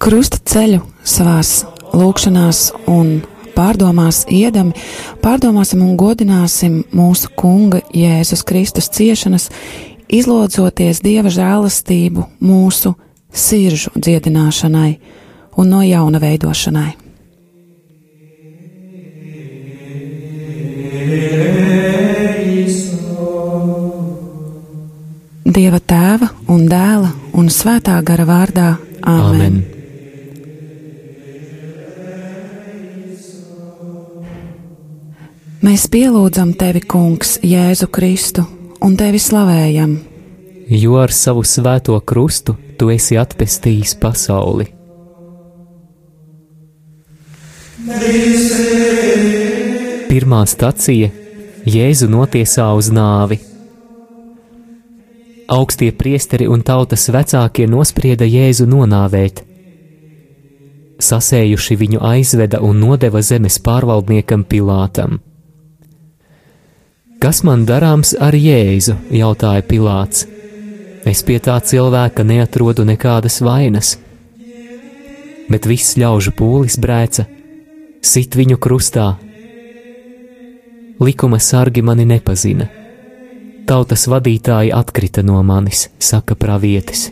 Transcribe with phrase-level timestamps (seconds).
[0.00, 1.60] krusta ceļu savās
[1.92, 3.20] lūkšanās un
[3.52, 4.72] pārdomās iedami,
[5.20, 9.50] pārdomāsim un godināsim mūsu Kunga Jēzus Kristus ciešanas,
[10.08, 12.94] izlodzoties Dieva žēlastību mūsu
[13.30, 14.94] siržu dziedināšanai
[15.60, 16.90] un no jauna veidošanai.
[25.50, 28.70] Dieva tēva un dēla un svētā gara vārdā
[29.00, 29.44] Āmen.
[29.50, 29.60] Amen.
[35.60, 38.46] Mēs pielūdzam tevi, Kungs, Jēzu Kristu,
[38.80, 39.90] un tevi slavējam.
[40.72, 44.70] Jo ar savu svēto krustu tu esi atpestījis pasauli.
[50.08, 51.12] Pirmā stacija-
[51.76, 53.42] Jēzu notiesā uz nāvi.
[55.46, 59.44] Augstie priesteri un tautas vecākie nosprieda Jēzu nonāvēt.
[60.98, 65.20] Sasējuši viņu aizveda un nodeva zemes pārvaldniekam Pilātam.
[67.20, 68.94] Kas man darāms ar Jēzu?
[69.12, 70.24] jautāja Pilāts.
[71.04, 73.98] Es pie tā cilvēka neatrodu nekādas vainas.
[75.52, 77.26] Bet viss ļaužu pūlis brēca,
[78.00, 79.10] sit viņu krustā.
[81.04, 82.70] Likuma sargi mani nepazina.
[83.68, 87.10] Tautas vadītāji atkrita no manis, saka pravietis.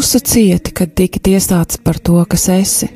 [0.00, 2.86] Klusu cieti, kad tika tiesāts par to, kas esi.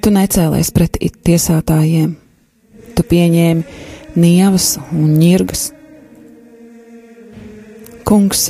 [0.00, 2.14] Tu necēlies pret tiesātājiem,
[2.96, 5.66] tu pieņēmi nievas un ņirgas.
[8.08, 8.46] Kungs,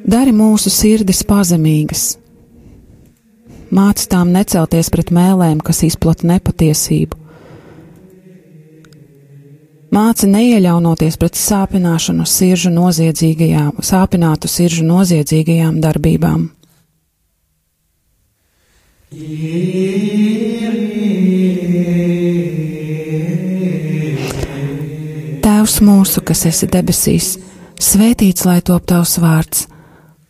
[0.00, 2.06] dari mūsu sirdis pazemīgas,
[3.68, 7.20] māc tām necelties pret mēlēm, kas izplata nepatiesību,
[9.88, 16.42] Māca neieļaunoties pret sāpināšanu siržu noziedzīgajām, sāpinātu siržu noziedzīgajām darbībām.
[25.48, 27.32] Tēvs mūsu, kas esi debesīs,
[27.80, 29.64] svētīts lai top tavs vārds,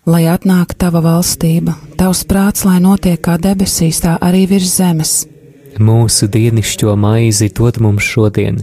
[0.06, 5.20] lai atnāk tava valstība, tavs prāts, lai notiek kā debesīs, tā arī virs zemes.
[5.82, 8.62] Mūsu dienascho maizi dod mums šodien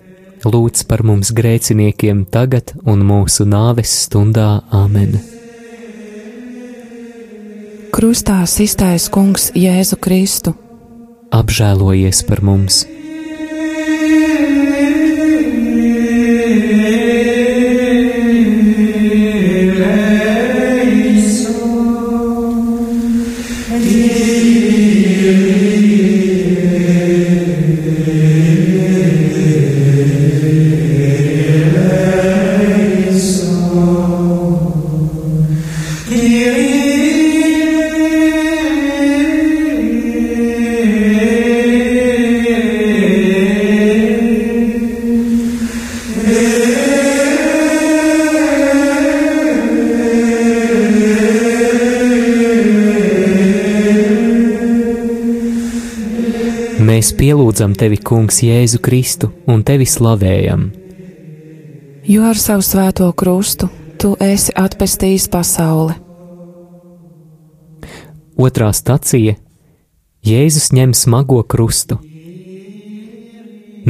[0.45, 5.19] Lūdz par mums grēciniekiem tagad un mūsu nāves stundā Āmen.
[7.91, 10.55] Krustā iztaisa Kungs Jēzu Kristu.
[11.31, 12.85] Apžēlojies par mums!
[57.01, 60.67] Mēs pielūdzam tevi, Kungs, Jēzu Kristu un tevi slavējam.
[62.05, 65.95] Jo ar savu svēto krustu tu esi atpestījis pasauli.
[68.37, 69.33] Otrā stacija-
[70.31, 71.97] Jēzus ņem smago krustu.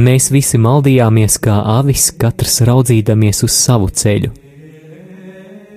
[0.00, 4.30] Mēs visi maldījāmies kā avis, katrs raudzīdamies uz savu ceļu.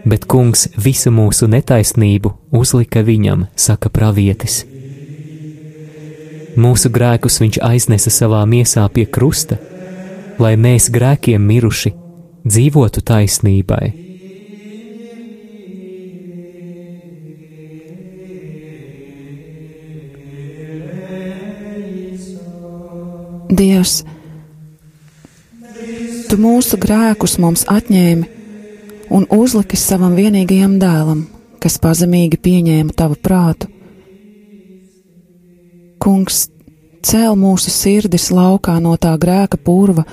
[0.05, 4.63] Bet kungs visu mūsu netaisnību uzlika viņam, saka pravietis.
[6.55, 9.57] Mūsu grēkus viņš aiznesa savā miesā pie krusta,
[10.39, 11.91] lai mēs grēkiem miruši
[12.47, 13.93] dzīvotu taisnībai.
[23.55, 24.01] Dievs,
[26.25, 28.25] Tu mūsu grēkus mums atņēmi
[29.13, 31.21] un uzliki savam vienīgajam dēlam,
[31.63, 33.69] kas pazemīgi pieņēma Tavu prātu
[36.05, 36.43] Kungs,
[37.01, 40.03] cēl mūsu sirdis laukā no tā grēka purva,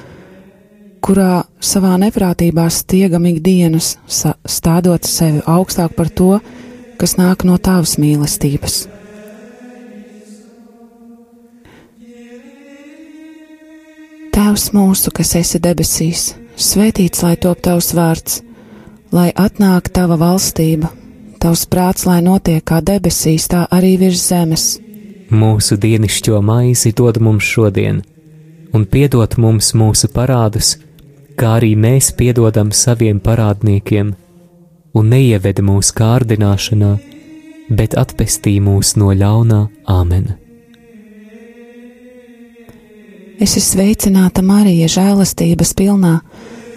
[1.04, 6.38] kurā savā neprātībā stiegam ikdienas, stādot sevi augstāk par to,
[6.96, 8.76] kas nāk no tavas mīlestības.
[14.32, 16.22] Tēvs mūsu, kas esi debesīs,
[16.56, 18.38] svētīts lai top tavs vārds,
[19.12, 20.88] lai atnāk tava valstība,
[21.36, 24.70] tavs prāts, lai notiek kā debesīs, tā arī virs zemes.
[25.32, 28.02] Mūsu dienascho maizi dod mums šodien,
[28.76, 30.74] un piedod mums mūsu parādus,
[31.40, 34.12] kā arī mēs piedodam saviem parādniekiem,
[34.92, 36.92] un neieved mūsu kārdināšanā,
[37.72, 40.34] bet atpestī mūs no ļaunā Āmen.
[43.40, 46.18] Es esmu sveicināta Marija, žēlastības pilnā.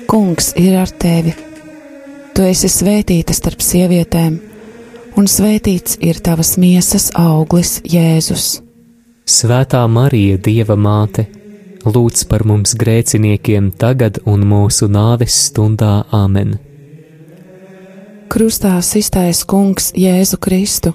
[0.07, 1.35] Kungs ir ar tevi.
[2.33, 4.39] Tu esi svētīta starp sievietēm,
[5.19, 8.59] un svētīts ir tavas miesas auglis, Jēzus.
[9.25, 11.25] Svētā Marija, Dieva māte,
[11.85, 16.57] lūdz par mums grēciniekiem tagad un mūsu nāves stundā Āmen.
[18.29, 20.93] Krustā iztaisa Kungs Jēzu Kristu.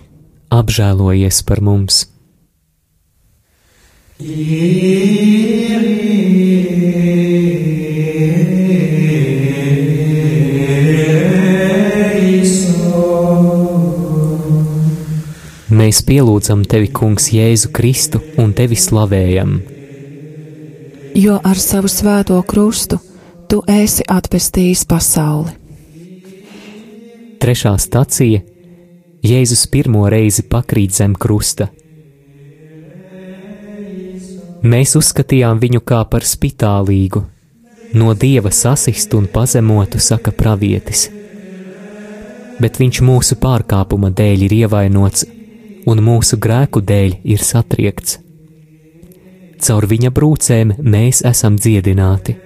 [0.51, 2.05] Apžēlojies par mums!
[15.91, 19.57] Mēs pielūdzam tevi, Kungs, Jēzu Kristu un tevi slavējam.
[21.19, 23.01] Jo ar savu svēto krustu
[23.51, 25.51] tu esi atpestījis pasauli.
[27.43, 28.39] Trešā stacija
[29.27, 31.67] Jēzus pirmo reizi pakrīt zem krusta
[34.63, 37.25] Mēs uzskatījām viņu kā par spitālīgu,
[37.99, 41.09] no dieva sasistu un pazemotu, saka pravietis.
[42.63, 45.27] Bet viņš mūsu pārkāpuma dēļ ir ievainots,
[45.89, 48.19] un mūsu grēku dēļ ir satriekts.
[49.61, 52.37] Caur viņa brūcēm mēs esam dziedināti.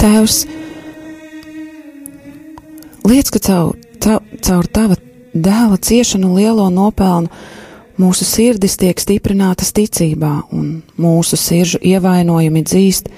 [0.00, 0.36] Tēvs,
[3.04, 4.96] liec, ka caur, caur, caur tava
[5.34, 7.28] dēla ciešanu lielo nopelnu
[8.00, 13.10] mūsu sirdis tiek stiprinātas ticībā un mūsu siržu ievainojumi dzīst,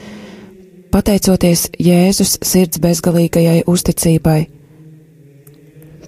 [0.93, 4.41] pateicoties Jēzus sirds bezgalīgajai uzticībai.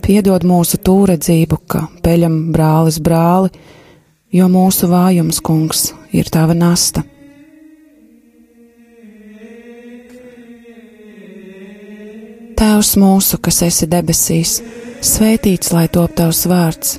[0.04, 3.52] Piedod mūsu tūredzību, ka peļam brālis brāli,
[4.34, 7.06] jo mūsu vājums, kungs, ir tava nasta.
[12.54, 14.58] Tēvs mūsu, kas esi debesīs,
[15.04, 16.98] svētīts lai top tavs vārds,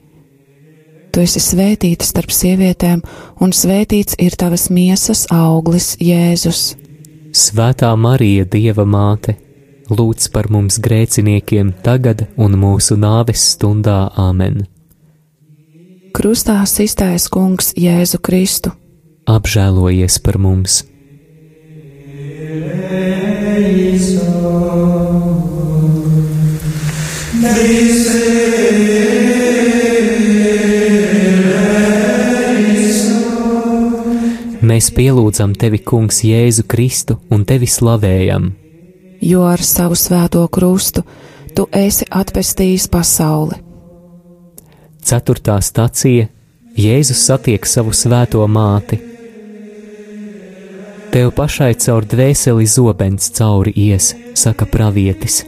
[1.11, 3.01] Tu esi svētīta starp sievietēm,
[3.43, 6.77] un svētīts ir tavas miesas auglis, Jēzus.
[7.35, 9.35] Svētā Marija, Dieva māte,
[9.91, 14.63] lūdz par mums grēciniekiem tagad un mūsu nāves stundā Āmen.
[16.15, 18.71] Krustā iztaisa Kungs Jēzu Kristu.
[19.27, 20.81] Apžēlojies par mums!
[34.81, 38.47] Mēs pielūdzam tevi, Kungs, Jēzu Kristu un tevi slavējam.
[39.21, 41.03] Jo ar savu svēto krustu
[41.53, 43.59] tu esi atpestījis pasauli.
[45.05, 46.25] Ceturtā stacija
[46.73, 48.97] Jēzus satiek savu svēto māti.
[51.13, 55.43] Tev pašai caur dvēseli zobens cauri ies, saka pravietis.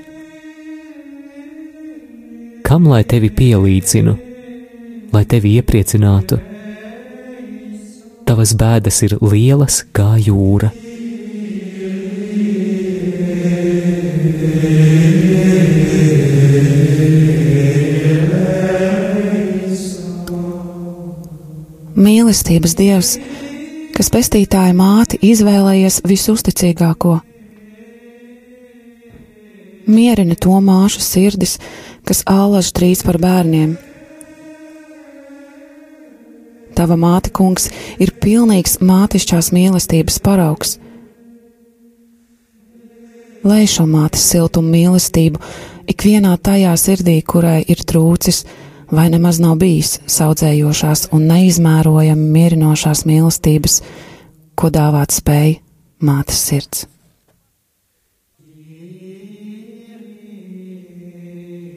[2.61, 4.17] Kam lai tevi pielīdzinu,
[5.09, 6.52] lai tevi iepriecinātu?
[8.23, 10.71] Tavas bēdas ir lielas kā jūra.
[21.93, 23.13] Mīlestības Dievs,
[23.93, 27.19] kas pestītāja māti izvēlējies visusticīgāko.
[29.87, 31.57] Mierina to māšu sirdis,
[32.07, 33.75] kas ālaž trīs par bērniem.
[36.73, 37.69] Tava māte, kungs,
[38.01, 40.77] ir pilnīgs mātišķās mīlestības paraugs.
[43.43, 45.41] Lai šo mātes siltumu mīlestību
[45.91, 48.45] ikvienā tajā sirdī, kurai ir trūcis,
[48.93, 53.81] vai nemaz nav bijis saudzējošās un neizmērojami mierinošās mīlestības,
[54.55, 55.57] ko dāvāt spēj
[56.03, 56.87] mātes sirds.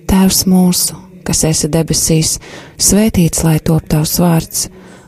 [0.06, 2.36] Tēvs mūsu, kas esi debesīs,
[2.78, 4.68] svētīts lai top tavs vārds,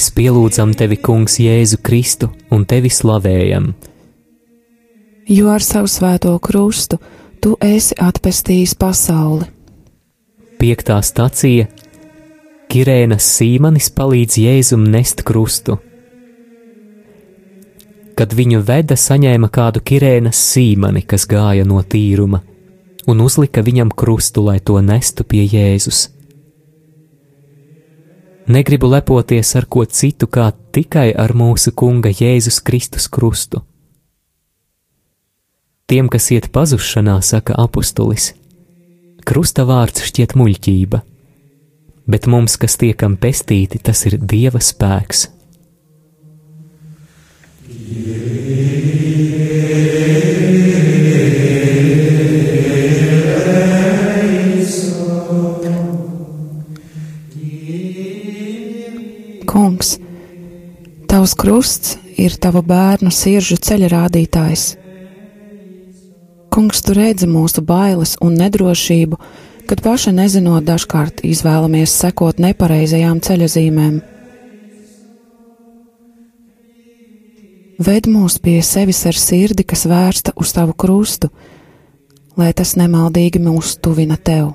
[0.00, 3.66] Mēs pielūdzam tevi, Kungs, Jēzu Kristu un tevi slavējam.
[5.28, 6.96] Jo ar savu svēto krustu
[7.44, 9.44] tu esi atpestījis pasauli.
[10.56, 11.66] Piektā stacija
[12.72, 15.76] Kirēnas Sīmanis palīdz Jēzum nest krustu.
[18.16, 22.40] Kad viņu veda, saņēma kādu Kirēnas Sīmani, kas gāja no tīruma,
[23.04, 26.06] un uzlika viņam krustu, lai to nestu pie Jēzus.
[28.50, 33.60] Negribu lepoties ar ko citu, kā tikai ar mūsu Kunga Jēzus Kristus krustu.
[35.86, 38.32] Tiem, kas iet pazušanā, saka apustulis,
[39.22, 41.02] krusta vārds šķiet muļķība,
[42.10, 45.28] bet mums, kas tiekam pestīti, tas ir Dieva spēks.
[61.20, 64.62] Tavs krusts ir tava bērnu sirdžu ceļa rādītājs.
[66.48, 69.18] Kungs, tu redzi mūsu bailes un nedrošību,
[69.68, 73.98] kad paši nezinot, dažkārt izvēlamies sekot nepareizajām ceļazīmēm.
[77.84, 81.28] Ved mūs pie sevis ar sirdi, kas vērsta uz tavu krustu,
[82.40, 84.54] lai tas nemaldīgi mūs tuvina tev.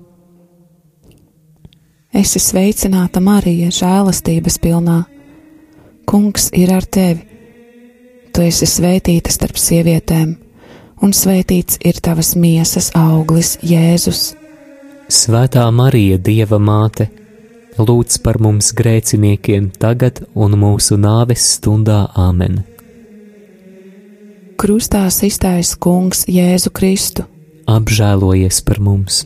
[2.11, 4.97] Esi sveicināta Marija, žēlastības pilnā.
[6.03, 7.23] Kungs ir ar tevi.
[8.35, 10.33] Tu esi svētīta starp sievietēm,
[11.03, 14.33] un svētīts ir tavas miesas auglis, Jēzus.
[15.11, 17.09] Svētā Marija, Dieva māte,
[17.79, 22.61] lūdz par mums grēciniekiem tagad un mūsu nāves stundā Āmen.
[24.59, 27.27] Krustā iztaisa Kungs Jēzu Kristu.
[27.71, 29.25] Apžēlojies par mums!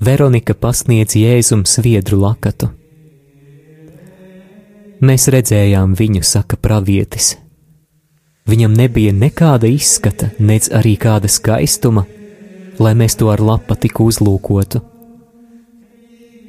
[0.00, 2.68] Veronika pasniedz Jēzum sviedru lakatu.
[5.00, 7.36] Mēs redzējām viņu, saka pravietis.
[8.46, 12.04] Viņam nebija nekāda izskata, nec arī kāda skaistuma,
[12.78, 14.82] lai mēs to ar lapatiku uzlūkotu.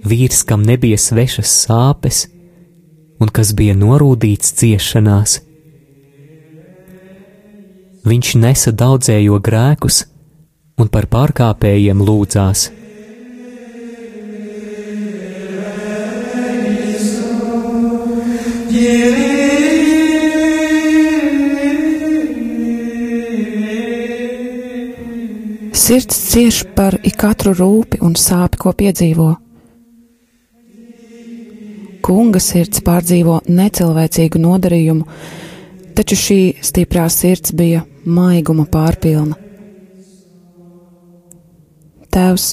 [0.08, 2.26] Vīrs, kam nebija svešas sāpes,
[3.20, 5.40] un kas bija norūdīts ciešanās.
[8.08, 10.04] Viņš nesa daudzējo grēkus
[10.78, 12.72] un par pārkāpējiem lūdzās.
[25.78, 29.28] Sirds cieš par ikatru rūpi un sāpi, ko piedzīvo.
[32.06, 35.08] Kunga sirds pārdzīvo necilvēcīgu nodarījumu,
[35.98, 39.40] taču šī stiprā sirds bija maiguma pārpilna.
[42.14, 42.52] Tēvs,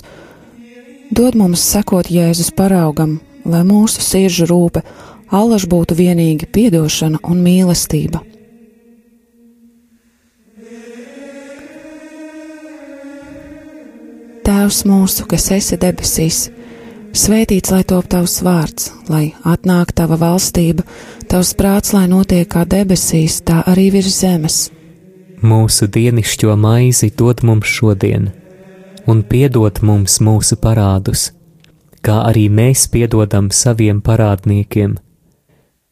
[1.12, 4.86] dod mums sekot Jēzus paraugam, lai mūsu sirdžu rūpe
[5.34, 8.22] allaž būtu vienīgi piedošana un mīlestība.
[14.44, 16.38] Tēvs mūsu, kas esi debesīs,
[17.16, 20.84] svētīts lai top tavs vārds, lai atnāk tava valstība,
[21.32, 24.58] tavs prāts, lai notiek kā debesīs, tā arī virs zemes.
[25.44, 28.28] Mūsu dienascho maizi dod mums šodien,
[29.08, 31.30] un piedod mums mūsu parādus,
[32.04, 34.98] kā arī mēs piedodam saviem parādniekiem,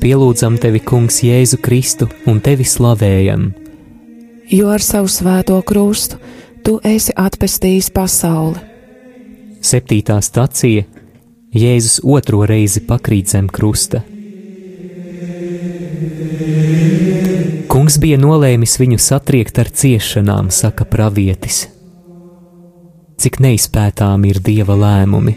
[0.00, 3.50] pielūdzam tevi, Kungs, Jēzu Kristu un tevi slavējam.
[4.50, 6.18] Jo ar savu svēto krustu
[6.64, 8.58] tu esi atpestījis pasauli.
[9.60, 10.86] Septītā stacija
[11.54, 14.02] Jēzus otro reizi pakrīt zem krusta.
[17.70, 21.68] Kungs bija nolēmis viņu satriekt ar ciešanām, saka pravietis.
[23.20, 25.34] Cik neizpētām ir dieva lēmumi,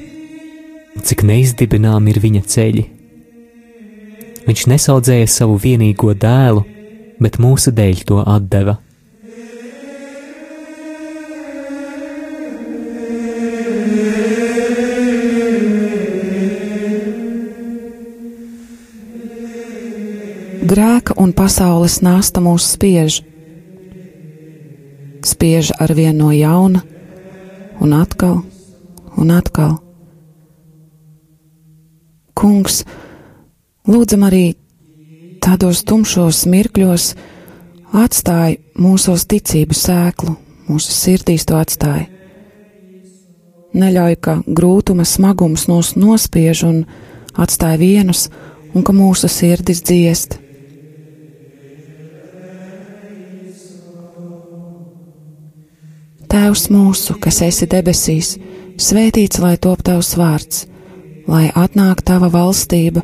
[1.04, 2.86] cik neizdibinām ir viņa ceļi.
[4.44, 6.66] Viņš nesaudzēja savu vienīgo dēlu,
[7.24, 8.80] bet mūsu dēļ to atdeva.
[20.74, 23.20] Grēka un pasaules nāsta mūs spiež,
[25.24, 26.82] spiež ar vienu no jauna,
[27.84, 28.42] un atkal,
[29.16, 29.78] un atkal.
[32.34, 32.82] Kungs,
[33.84, 34.54] Lūdzam arī
[35.44, 37.08] tādos tumšos mirkļos
[37.92, 40.36] atstāj mūsos ticību sēklu,
[40.70, 42.06] mūsu sirdīs to atstāj.
[43.76, 46.78] Neļauj, ka grūtuma smagums mūs nospiež un
[47.36, 48.30] atstāj vienus,
[48.72, 50.38] un ka mūsu sirdis dziest.
[56.32, 58.38] Tēvs mūsu, kas esi debesīs,
[58.80, 60.64] svētīts lai top tavs vārds,
[61.28, 63.04] lai atnāk tava valstība,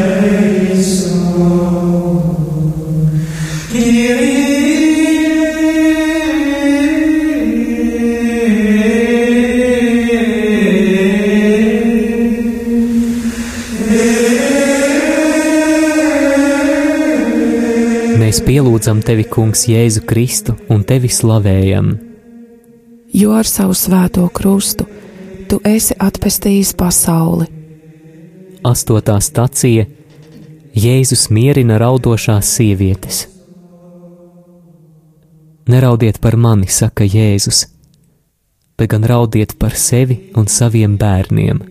[18.31, 21.87] Mēs pielūdzam tevi, Kungs, Jēzu Kristu un tevi slavējam.
[23.13, 24.85] jo ar savu svēto krustu
[25.49, 27.49] tu esi atpestījis pasauli.
[28.63, 29.83] Astotā stacija
[30.71, 33.27] Jēzus mierina raudošās sievietes.
[35.67, 37.65] Neraudiet par mani, saka Jēzus,
[38.77, 41.70] bet gan raudiet par sevi un saviem bērniem.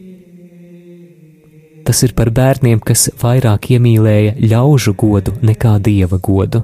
[1.86, 6.62] Tas ir par bērniem, kas vairāk iemīlēja ļaužu godu nekā dieva godu.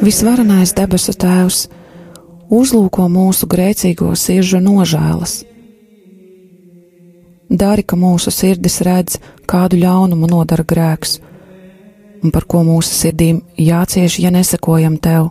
[0.00, 1.66] Visvarenais debesu Tēvs
[2.50, 5.42] uzlūko mūsu grēcīgo sirdžu nožēlas.
[7.50, 9.18] Dari, ka mūsu sirdis redz,
[9.50, 11.18] kādu ļaunumu nodara grēks,
[12.24, 15.28] un par ko mūsu sirdīm jācieš, ja nesakojam tev.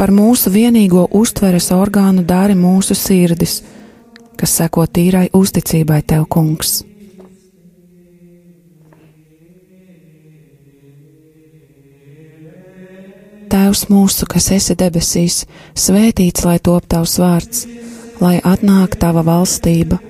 [0.00, 3.58] Par mūsu vienīgo uztveres orgānu dari mūsu sirdis,
[4.40, 6.78] kas seko tīrai uzticībai tev, kungs.
[13.52, 15.42] Tēvs mūsu, kas esi debesīs,
[15.76, 17.66] svētīts lai top tavs vārds,
[18.24, 20.00] lai atnāk tava valstība,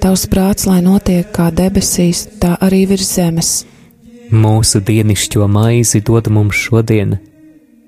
[0.00, 3.52] tavs prāts, lai notiek kā debesīs, tā arī virs zemes.
[4.32, 7.18] Mūsu dienascho maizi dod mums šodien,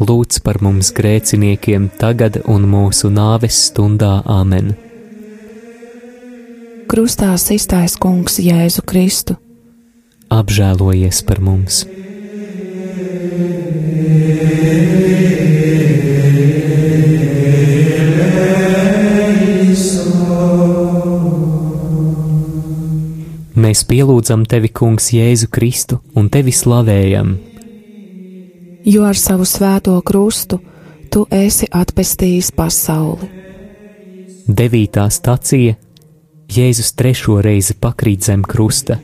[0.00, 4.72] lūdz par mums grēciniekiem tagad un mūsu nāves stundā Āmen.
[6.90, 9.36] Krustā iztaisnē Kungs Jēzu Kristu.
[10.30, 11.84] Apžēlojies par mums!
[23.60, 27.36] Mēs pielūdzam tevi, Kungs, Jēzu Kristu un tevi slavējam.
[28.84, 30.60] Jo ar savu svēto krustu
[31.12, 33.28] tu esi atpestījis pasauli.
[34.48, 35.76] Devītā stacija
[36.50, 38.96] Jēzus trešo reizi pakrīt zem krusta.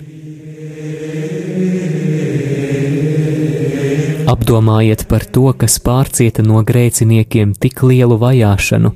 [4.27, 8.91] Apdomājiet par to, kas pārcieta no grēciniekiem tik lielu vajāšanu,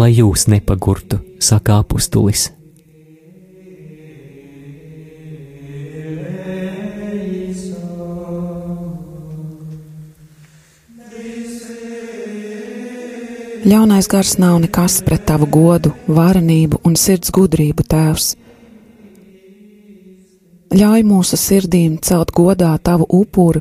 [0.00, 2.48] lai jūs nepagurtu, saka apustulis.
[13.60, 18.30] Ļaunais gars nav nekas pret tavu godu, varenību un sirds gudrību, Tēvs.
[20.72, 23.60] Ļauj mūsu sirdīm celt godā tavu upuru,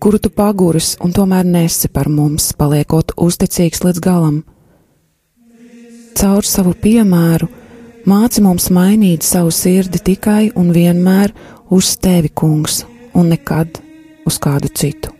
[0.00, 4.40] kuru tu paguris un tomēr nesi par mums, paliekot uzticīgs līdz galam.
[6.16, 7.52] Caur savu piemēru
[8.08, 11.36] māci mums mainīt savu sirdi tikai un vienmēr
[11.68, 13.82] uz tevi, kungs, un nekad
[14.24, 15.19] uz kādu citu.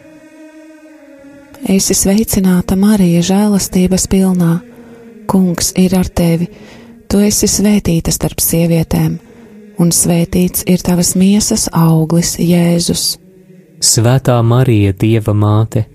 [1.69, 4.53] Esi sveicināta, Marija, žēlastības pilnā.
[5.29, 6.47] Kungs ir ar tevi,
[7.07, 9.19] tu esi svētīta starp sievietēm
[9.81, 13.15] un svētīts ir tavas miesas auglis, Jēzus.
[13.81, 15.85] Svētā Marija, Dieva māte,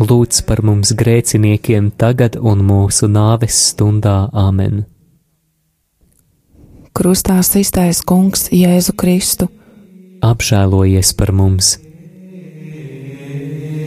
[0.00, 4.82] lūdz par mums grēciniekiem tagad un mūsu nāves stundā Āmen.
[6.96, 9.46] Krustā iztaisnē Kungs Jēzu Kristu.
[10.26, 11.78] Apžēlojies par mums!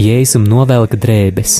[0.00, 1.58] Jēzum novelk drēbes.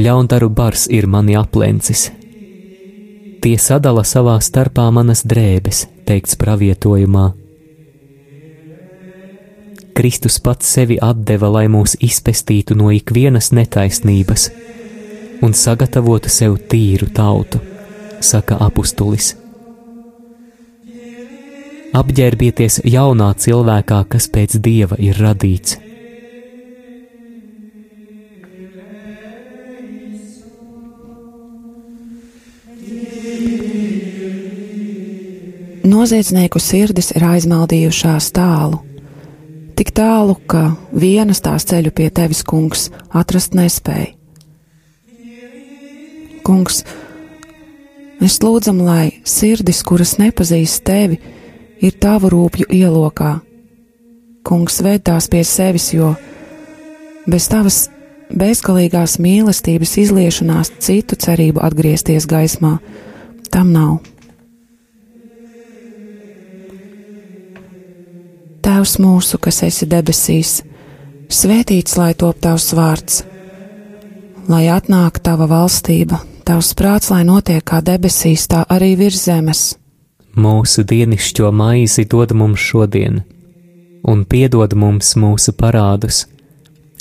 [0.00, 2.06] Ļaundaru bars ir mani aplencis.
[3.42, 7.26] Tie sadala savā starpā manas drēbes, teikts pravietojumā.
[9.98, 14.48] Kristus pats sevi deva, lai mūs izpestītu no ikvienas netaisnības
[15.42, 17.60] un sagatavotu sev tīru tautu,
[18.20, 19.34] saka apustulis.
[21.96, 25.78] Apģērbieties jaunā cilvēkā, kas pēc dieva ir radīts.
[35.88, 38.82] Noziedznieku sirdis ir aizmaldījušās tālu,
[39.78, 44.12] tik tālu, ka vienas tās ceļu pie tevis, kungs, atrast nespēja.
[46.44, 46.82] Kungs,
[48.20, 51.16] mēs lūdzam, lai sirdis, kuras nepazīst tevi,
[51.80, 53.38] ir tavu rūpju ielokā.
[54.46, 56.14] Kungs ved tās pie sevis, jo
[57.28, 57.86] bez tavas
[58.28, 62.78] bezgalīgās mīlestības izliešanās citu cerību atgriezties gaismā
[63.52, 63.98] tam nav.
[68.64, 70.58] Tēvs mūsu, kas esi debesīs,
[71.32, 73.22] svētīts lai top tavs vārds,
[74.48, 79.62] lai atnāk tava valstība, tavs prāts, lai notiek kā debesīs, tā arī virs zemes.
[80.36, 83.22] Mūsu dienascho maizi dod mums šodien,
[84.04, 86.26] un piedod mums mūsu parādus,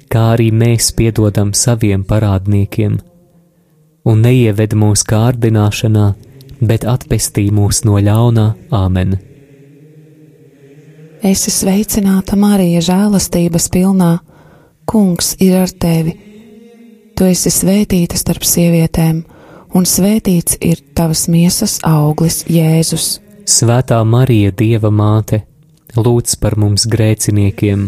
[0.07, 2.97] kā arī mēs piedodam saviem parādniekiem,
[4.07, 6.07] un neieved mūsu kārdināšanā,
[6.61, 9.17] bet atpestī mūs no ļaunā Āmen.
[11.25, 14.11] Esi sveicināta, Marija, žēlastības pilnā.
[14.87, 16.13] Kungs ir ar tevi.
[17.17, 19.23] Tu esi svētīta starp sievietēm,
[19.75, 23.17] un svētīts ir tavas miesas auglis, Jēzus.
[23.47, 25.43] Svētā Marija, Dieva māte,
[25.95, 27.87] lūdz par mums grēciniekiem,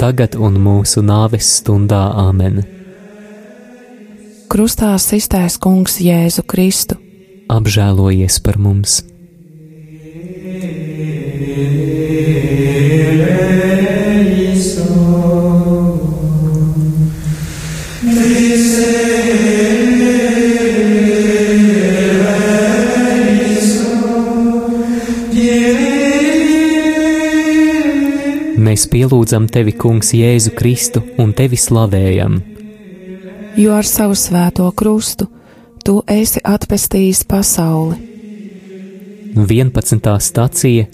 [0.00, 2.62] tagad un mūsu nāves stundā Āmen.
[4.48, 6.96] Krustā iztaisa Kungs Jēzu Kristu.
[7.48, 9.02] Apžēlojies par mums!
[18.08, 19.07] Mēs
[28.90, 32.40] pielūdzam tevi, Kungs, Jēzu Kristu un tevi slavējam.
[33.58, 35.26] Jo ar savu svēto krustu
[35.84, 37.96] tu esi atpestījis pasauli.
[39.38, 40.12] 11.
[40.20, 40.86] stācija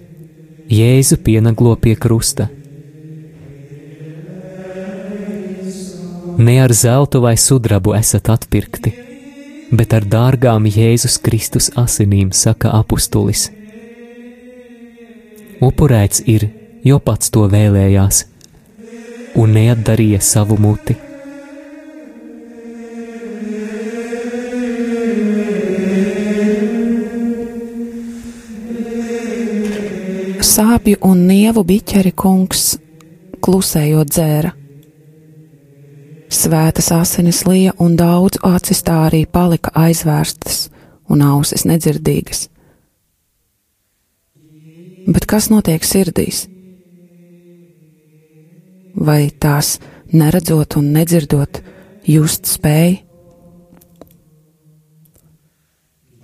[0.70, 2.48] Jēzu pienaglo pie krusta.
[6.38, 8.90] Ne ar zeltu vai sudrabu esat atpirkti,
[9.70, 13.50] bet ar dārgām Jēzus Kristus asinīm, saka apustulis.
[15.62, 16.48] Upurēts ir
[16.85, 18.25] jo pats to vēlējās,
[19.40, 20.97] un neatdarīja savu muti.
[30.55, 32.77] Sāpju un nievu biķeri kungs
[33.42, 34.53] klusējot dzēra.
[36.35, 40.68] Svētas asinis lija un daudz acis tā arī palika aizvērstas
[41.11, 42.49] un ausis nedzirdīgas.
[45.11, 46.47] Bet kas notiek sirdīs?
[48.96, 49.78] Vai tās
[50.12, 51.61] neredzot un nedzirdot,
[52.07, 53.00] just spēj?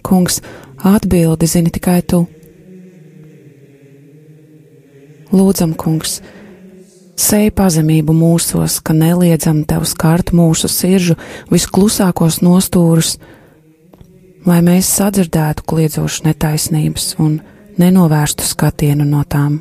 [0.07, 0.41] Kungs,
[0.77, 2.25] atbildi zini tikai tu.
[5.31, 6.19] Lūdzam, kungs,
[7.21, 11.15] sēj pazemību mūsos, ka neliedzam tev skart mūsu siržu
[11.53, 13.19] visklusākos nostūrus,
[14.49, 17.39] lai mēs sadzirdētu kliedzošu netaisnības un
[17.79, 19.61] nenovērstu skatienu no tām.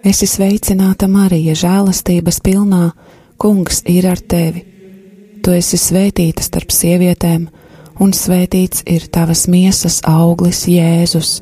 [0.00, 2.90] Esi sveicināta, Marija, žēlastības pilnā,
[3.40, 4.62] Kungs ir ar tevi.
[5.40, 7.46] Tu esi svētīta starp sievietēm,
[8.00, 11.38] un svētīts ir tavas miesas auglis, Jēzus.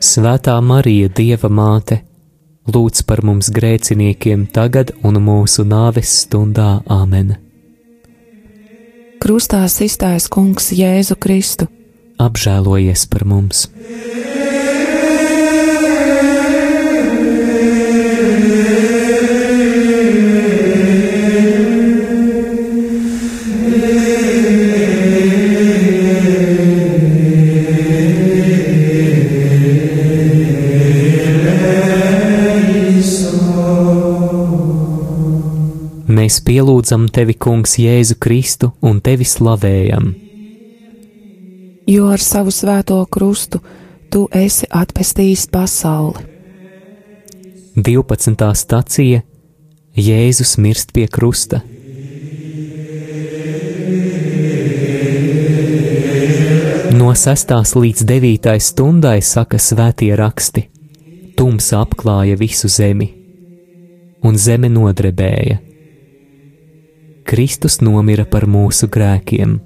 [0.00, 2.02] Svētā Marija, Dieva māte,
[2.68, 7.36] lūdz par mums grēciniekiem tagad un mūsu nāves stundā Āmen.
[9.20, 11.68] Krustā iztaisa Kungs Jēzu Kristu.
[12.20, 13.68] Apžēlojies par mums!
[36.32, 40.06] Mēs pielūdzam tevi, Kungs, Jēzu Kristu un tevi slavējam.
[41.84, 43.58] Jo ar savu svēto krustu
[44.08, 46.22] tu esi atpestījis pasauli.
[47.76, 48.46] 12.
[48.56, 49.20] stacija
[49.92, 51.60] Jēzus mirst pie krusta.
[56.96, 57.52] No 6.
[57.76, 58.48] līdz 9.
[58.56, 60.64] stundai saka svētie raksti:
[61.36, 63.10] Tums apklāja visu zemi,
[64.24, 65.71] un zeme nodrebēja.
[67.24, 69.60] Kristus nomira par mūsu grēkiem.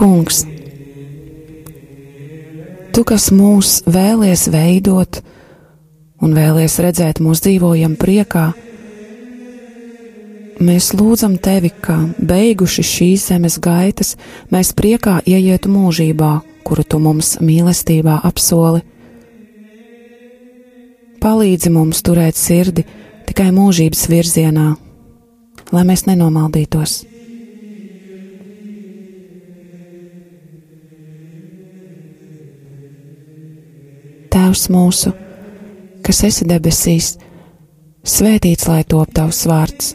[0.00, 0.46] Kungs,
[2.90, 5.20] Tu, kas mūs vēlies veidot
[6.20, 8.50] un vēlies redzēt mūs dzīvojam priekā,
[10.60, 14.14] mēs lūdzam Tevi, ka beiguši šīs zemes gaitas,
[14.52, 16.32] mēs priekā ieietu mūžībā,
[16.64, 18.82] kuru Tu mums mīlestībā apsoli.
[21.20, 22.86] Palīdzi mums turēt sirdi
[23.28, 24.66] tikai mūžības virzienā,
[25.72, 27.02] lai mēs nenomaldītos.
[34.30, 35.12] Tēvs mūsu,
[36.06, 37.16] kas esi debesīs,
[38.06, 39.94] svētīts lai top tavs vārds,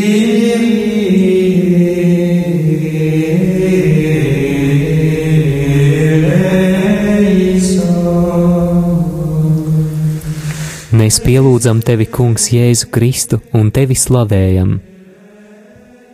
[11.11, 14.69] Mēs pielūdzam tevi, Kungs, Jēzu Kristu un tevi slavējam.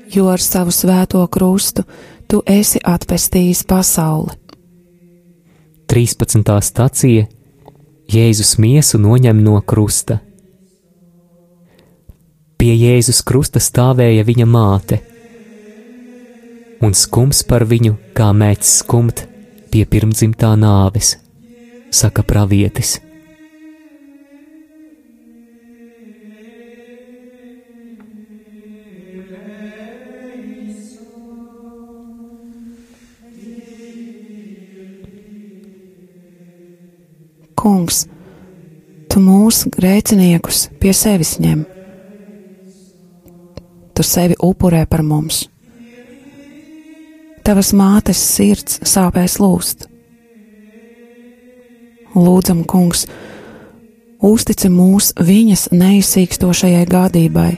[0.10, 1.84] Jo ar savu svēto krustu
[2.26, 4.34] tu esi atpestījis pasauli.
[5.94, 6.42] 13.
[6.72, 7.28] stācija
[8.10, 10.18] Jēzus miesu noņem no krusta.
[12.58, 15.04] Pie Jēzus krusta stāvēja viņa māte,
[16.82, 19.28] un skums par viņu, kā mēdz skumt
[19.70, 21.20] pie pirmdzimtā nāves,
[21.94, 23.04] saka pravietis.
[37.88, 38.04] Kungs,
[39.08, 41.62] tu mūsu grēciniekus pie sevis ņem.
[43.96, 45.46] Tu sevi upurē par mums.
[47.48, 49.88] Tavas mātes sirds sāpēs lūst.
[52.12, 53.06] Lūdzam, Kungs,
[54.20, 57.52] uztici mūs viņas neizsīkstošajai gādībai,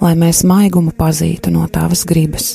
[0.00, 2.54] lai mēs maigumu pazītu no tavas gribas.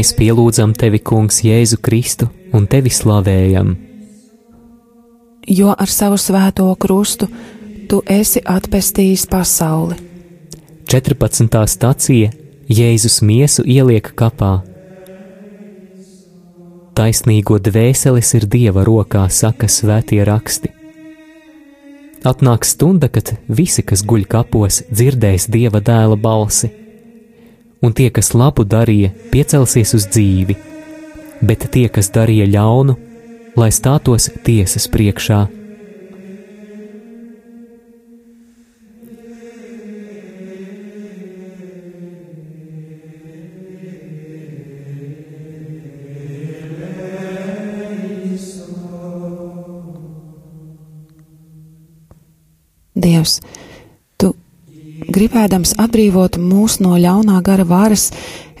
[0.00, 3.74] Mēs pielūdzam tevi, Kungs, Jēzu Kristu un tevi slavējam.
[5.44, 7.28] Jo ar savu svēto krustu
[7.90, 9.98] tu esi atpestījis pasauli.
[10.88, 11.60] 14.
[11.74, 12.32] stācija
[12.72, 14.54] Jēzus miesu ieliek kapā.
[16.96, 20.72] Taisnīgo dvēseles ir Dieva rokā, saka svētie raksti.
[22.24, 26.72] Atnāks stunda, kad visi, kas guļ kapos, dzirdēs Dieva dēla balsi,
[27.82, 30.56] un tie, kas labu darīja, piecelsies uz dzīvi,
[31.42, 32.98] bet tie, kas darīja ļaunu,
[33.56, 35.46] lai stātos tiesas priekšā.
[53.00, 53.38] Dievs,
[55.10, 58.10] gribēdams atbrīvot mūs no ļaunā gara varas,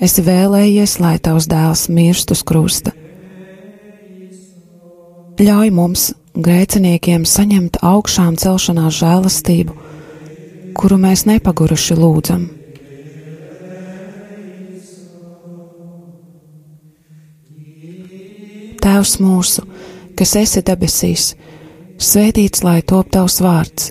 [0.02, 2.94] esi vēlējies, lai tavs dēls mirst uz krusta.
[5.40, 9.76] Ļauj mums, grēciniekiem, saņemt augšām celšanās žēlastību,
[10.76, 12.48] kuru mēs nepaguruši lūdzam.
[18.80, 19.64] Tēvs mūsu,
[20.16, 21.32] kas esi debesīs,
[22.00, 23.90] svētīts lai top tavs vārds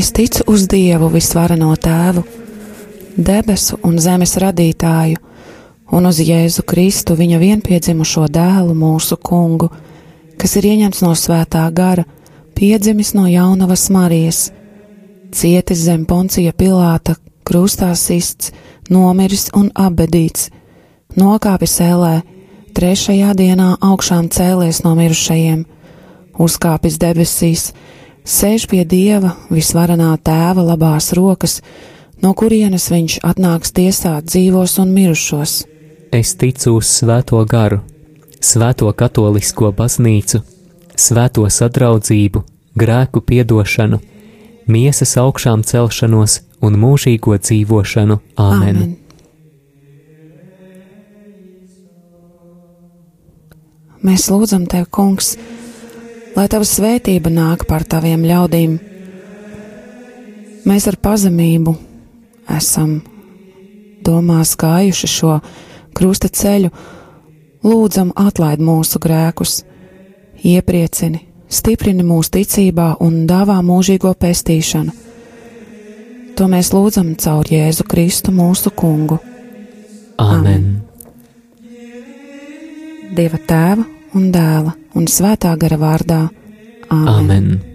[0.00, 2.22] Es ticu uz Dievu visvarano tēvu,
[3.20, 5.18] debesu un zemes radītāju,
[5.92, 9.68] un uz Jēzu Kristu, viņa vienpiedzimušo dēlu, mūsu kungu,
[10.40, 12.06] kas ir ieņemts no svētā gara,
[12.56, 14.40] piedzimis no jaunavas Marijas,
[15.36, 18.54] cietis zem poncija Pilāta, krustā sists,
[18.88, 20.48] nomiris un abedīts,
[21.20, 22.16] nokāpis ēlē,
[22.72, 25.66] trešajā dienā augšām cēlies no mirušajiem,
[26.40, 27.74] uzkāpis debesīs,
[28.24, 31.60] sēž pie Dieva visvarenā tēva labās rokas,
[32.22, 35.56] no kurienes viņš atnāks tiesāt dzīvos un mirušos.
[36.12, 37.80] Es ticu uz svēto garu,
[38.40, 40.42] svēto katolisko baznīcu,
[40.96, 42.42] svēto sadraudzību,
[42.74, 44.00] grēku piedošanu,
[44.66, 48.18] miesas augšām celšanos un mūžīgo dzīvošanu.
[48.36, 48.82] Āmen!
[48.82, 48.96] Amen.
[54.00, 55.34] Mēs lūdzam Tev, Kungs,
[56.36, 58.76] lai tava svētība nāk par taviem ļaudīm.
[60.68, 61.74] Mēs ar pazemību
[62.56, 62.98] esam
[64.04, 65.38] domās gājuši šo
[65.96, 66.70] krusta ceļu,
[67.64, 69.60] lūdzam atlaid mūsu grēkus,
[70.44, 74.96] iepriecini, stiprini mūsu ticībā un dāvā mūžīgo pestīšanu.
[76.38, 79.18] To mēs lūdzam caur Jēzu Kristu mūsu kungu.
[80.20, 80.46] Amen!
[80.46, 80.70] Amen.
[83.10, 86.22] Dieva tēva un dēla un svētā gara vārdā.
[86.90, 87.16] Āmen!
[87.16, 87.69] Amen.